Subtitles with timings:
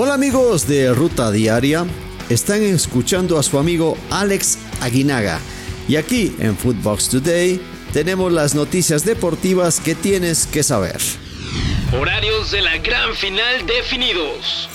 [0.00, 1.84] Hola amigos de Ruta Diaria,
[2.28, 5.40] están escuchando a su amigo Alex Aguinaga
[5.88, 7.60] y aquí en Footbox Today
[7.92, 10.98] tenemos las noticias deportivas que tienes que saber.
[11.92, 14.68] Horarios de la gran final definidos.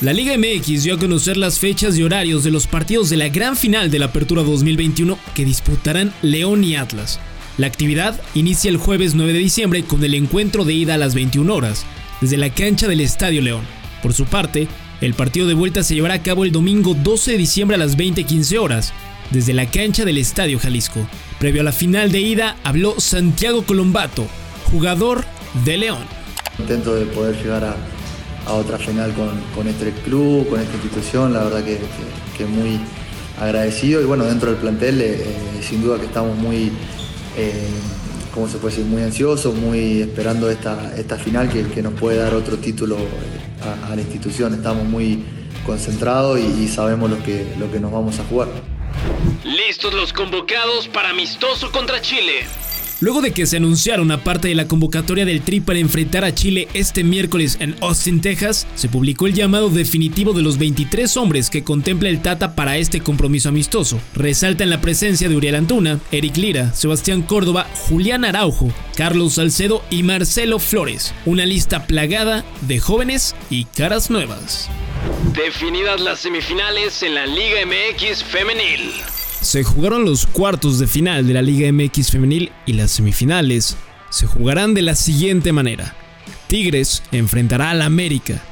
[0.00, 3.28] La Liga MX dio a conocer las fechas y horarios de los partidos de la
[3.28, 7.20] gran final de la Apertura 2021 que disputarán León y Atlas.
[7.58, 11.14] La actividad inicia el jueves 9 de diciembre con el encuentro de ida a las
[11.14, 11.84] 21 horas,
[12.22, 13.79] desde la cancha del Estadio León.
[14.02, 14.68] Por su parte,
[15.00, 17.96] el partido de vuelta se llevará a cabo el domingo 12 de diciembre a las
[17.96, 18.92] 20:15 horas,
[19.30, 21.06] desde la cancha del Estadio Jalisco.
[21.38, 24.26] Previo a la final de ida habló Santiago Colombato,
[24.70, 25.24] jugador
[25.64, 26.04] de León.
[26.56, 27.76] Contento de poder llegar a,
[28.52, 29.12] otra final
[29.54, 31.78] con, este club, con esta institución, la verdad que,
[32.36, 32.80] que, muy
[33.40, 36.72] agradecido y bueno, dentro del plantel eh, eh, sin duda que estamos muy...
[37.36, 37.68] Eh,
[38.32, 42.34] como se puede decir, muy ansioso, muy esperando esta, esta final que, nos puede dar
[42.34, 44.54] otro título eh, a, la institución.
[44.54, 45.24] Estamos muy
[45.66, 48.48] concentrados y, y, sabemos lo que, lo que nos vamos a jugar.
[49.44, 52.44] Listos los convocados para amistoso contra Chile.
[53.00, 56.34] Luego de que se anunciara una parte de la convocatoria del Tri para enfrentar a
[56.34, 61.48] Chile este miércoles en Austin, Texas, se publicó el llamado definitivo de los 23 hombres
[61.48, 63.98] que contempla el Tata para este compromiso amistoso.
[64.14, 69.82] Resalta en la presencia de Uriel Antuna, Eric Lira, Sebastián Córdoba, Julián Araujo, Carlos Salcedo
[69.88, 71.14] y Marcelo Flores.
[71.24, 74.68] Una lista plagada de jóvenes y caras nuevas.
[75.34, 78.90] Definidas las semifinales en la Liga MX femenil.
[79.40, 83.76] Se jugaron los cuartos de final de la Liga MX femenil y las semifinales
[84.10, 85.94] se jugarán de la siguiente manera.
[86.46, 88.42] Tigres enfrentará al América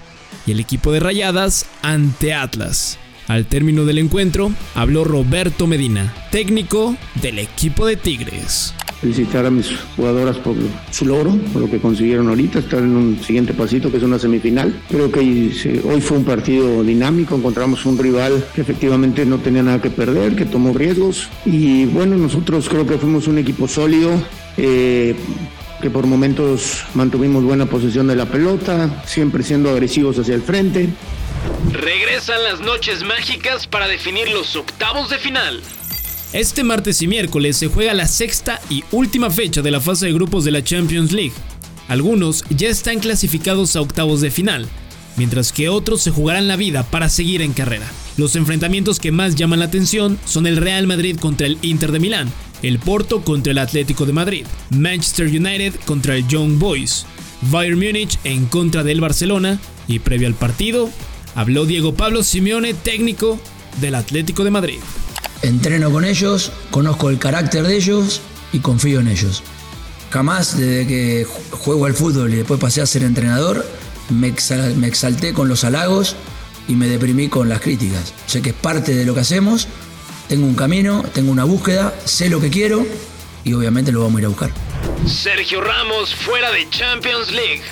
[0.47, 2.99] y el equipo de Rayadas ante Atlas.
[3.27, 9.71] Al término del encuentro, habló Roberto Medina, técnico del equipo de Tigres felicitar a mis
[9.97, 10.57] jugadoras por
[10.91, 14.19] su logro, por lo que consiguieron ahorita, estar en un siguiente pasito que es una
[14.19, 14.75] semifinal.
[14.89, 19.81] Creo que hoy fue un partido dinámico, encontramos un rival que efectivamente no tenía nada
[19.81, 24.11] que perder, que tomó riesgos y bueno, nosotros creo que fuimos un equipo sólido.
[24.57, 25.15] Eh,
[25.81, 30.89] que por momentos mantuvimos buena posesión de la pelota, siempre siendo agresivos hacia el frente.
[31.73, 35.63] Regresan las noches mágicas para definir los octavos de final.
[36.33, 40.13] Este martes y miércoles se juega la sexta y última fecha de la fase de
[40.13, 41.33] grupos de la Champions League.
[41.89, 44.69] Algunos ya están clasificados a octavos de final,
[45.17, 47.91] mientras que otros se jugarán la vida para seguir en carrera.
[48.19, 52.01] Los enfrentamientos que más llaman la atención son el Real Madrid contra el Inter de
[52.01, 52.31] Milán,
[52.63, 57.07] el Porto contra el Atlético de Madrid, Manchester United contra el Young Boys,
[57.51, 60.91] Bayern Múnich en contra del Barcelona y previo al partido
[61.35, 63.41] habló Diego Pablo Simeone, técnico
[63.81, 64.79] del Atlético de Madrid.
[65.43, 68.21] Entreno con ellos, conozco el carácter de ellos
[68.53, 69.43] y confío en ellos.
[70.11, 73.65] Jamás desde que juego al fútbol y después pasé a ser entrenador,
[74.11, 76.17] me, exalté con los halagos
[76.67, 78.15] y me deprimí con las críticas.
[78.27, 79.69] Sé que es parte de lo que hacemos,
[80.29, 82.87] tengo un camino, tengo una búsqueda, sé lo que quiero
[83.45, 84.51] y obviamente lo vamos a ir a buscar.
[85.07, 87.63] Sergio Ramos fuera de Champions League.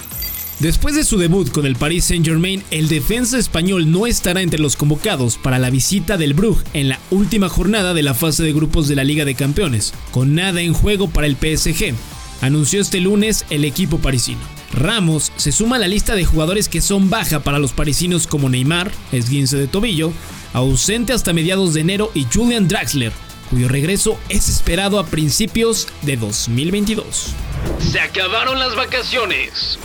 [0.59, 4.75] Después de su debut con el Paris Saint-Germain, el defensa español no estará entre los
[4.75, 8.89] convocados para la visita del Brugge en la última jornada de la fase de grupos
[8.89, 11.95] de la Liga de Campeones, con nada en juego para el PSG,
[12.41, 14.41] anunció este lunes el equipo parisino.
[14.73, 18.49] Ramos se suma a la lista de jugadores que son baja para los parisinos como
[18.49, 20.11] Neymar, esguince de tobillo,
[20.55, 23.13] ausente hasta mediados de enero y Julian Draxler,
[23.51, 27.35] cuyo regreso es esperado a principios de 2022.
[27.79, 29.79] Se acabaron las vacaciones.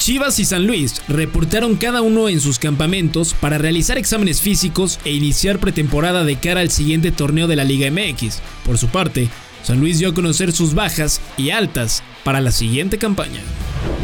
[0.00, 5.12] Chivas y San Luis reportaron cada uno en sus campamentos para realizar exámenes físicos e
[5.12, 8.40] iniciar pretemporada de cara al siguiente torneo de la Liga MX.
[8.64, 9.28] Por su parte,
[9.62, 13.42] San Luis dio a conocer sus bajas y altas para la siguiente campaña.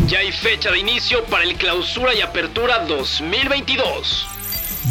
[0.07, 4.27] Ya hay fecha de inicio para el clausura y apertura 2022.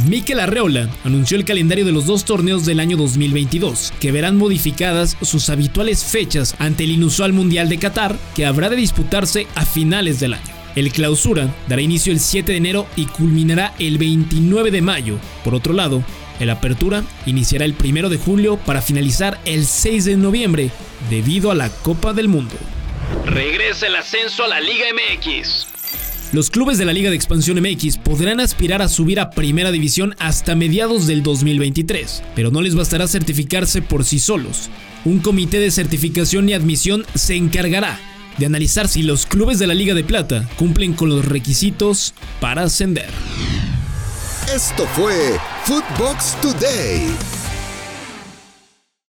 [0.10, 5.18] Mikel Arreola anunció el calendario de los dos torneos del año 2022, que verán modificadas
[5.22, 10.20] sus habituales fechas ante el inusual Mundial de Qatar, que habrá de disputarse a finales
[10.20, 10.65] del año.
[10.76, 15.18] El clausura dará inicio el 7 de enero y culminará el 29 de mayo.
[15.44, 16.04] Por otro lado,
[16.40, 20.72] el apertura iniciará el 1 de julio para finalizar el 6 de noviembre
[21.10, 22.56] debido a la Copa del Mundo.
[23.26, 25.68] Regresa el ascenso a la Liga MX.
[26.34, 30.16] Los clubes de la Liga de Expansión MX podrán aspirar a subir a Primera División
[30.20, 34.70] hasta mediados del 2023, pero no les bastará certificarse por sí solos.
[35.06, 37.98] Un comité de certificación y admisión se encargará
[38.38, 42.64] de analizar si los clubes de la Liga de Plata cumplen con los requisitos para
[42.64, 43.10] ascender.
[44.54, 47.35] Esto fue Footbox Today.